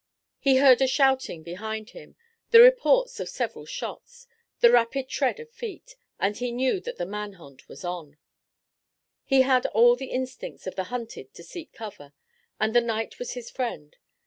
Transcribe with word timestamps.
He 0.39 0.57
heard 0.57 0.81
a 0.81 0.87
shouting 0.87 1.43
behind 1.43 1.91
him, 1.91 2.15
the 2.49 2.59
reports 2.59 3.19
of 3.19 3.29
several 3.29 3.67
shots, 3.67 4.25
the 4.59 4.71
rapid 4.71 5.07
tread 5.09 5.39
of 5.39 5.51
feet, 5.51 5.95
and 6.19 6.35
he 6.35 6.51
knew 6.51 6.79
that 6.79 6.97
the 6.97 7.05
man 7.05 7.33
hunt 7.33 7.69
was 7.69 7.83
on. 7.85 8.17
He 9.23 9.41
had 9.43 9.67
all 9.67 9.95
the 9.95 10.09
instincts 10.09 10.65
of 10.65 10.73
the 10.73 10.85
hunted 10.85 11.35
to 11.35 11.43
seek 11.43 11.71
cover, 11.71 12.13
and 12.59 12.73
the 12.75 12.81
night 12.81 13.19
was 13.19 13.33
his 13.33 13.51
friend. 13.51 13.95